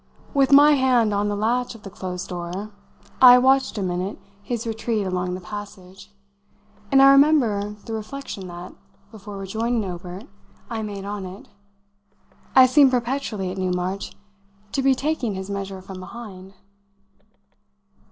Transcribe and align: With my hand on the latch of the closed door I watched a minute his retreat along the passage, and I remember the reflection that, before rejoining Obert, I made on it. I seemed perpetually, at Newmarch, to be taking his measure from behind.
With 0.33 0.51
my 0.51 0.71
hand 0.71 1.13
on 1.13 1.29
the 1.29 1.35
latch 1.35 1.75
of 1.75 1.83
the 1.83 1.91
closed 1.91 2.27
door 2.27 2.71
I 3.21 3.37
watched 3.37 3.77
a 3.77 3.83
minute 3.83 4.17
his 4.41 4.65
retreat 4.65 5.05
along 5.05 5.35
the 5.35 5.39
passage, 5.41 6.09
and 6.91 7.03
I 7.03 7.11
remember 7.11 7.73
the 7.85 7.93
reflection 7.93 8.47
that, 8.47 8.73
before 9.11 9.37
rejoining 9.37 9.85
Obert, 9.85 10.25
I 10.71 10.81
made 10.81 11.05
on 11.05 11.27
it. 11.27 11.49
I 12.55 12.65
seemed 12.65 12.89
perpetually, 12.89 13.51
at 13.51 13.59
Newmarch, 13.59 14.09
to 14.71 14.81
be 14.81 14.95
taking 14.95 15.35
his 15.35 15.51
measure 15.51 15.83
from 15.83 15.99
behind. 15.99 16.55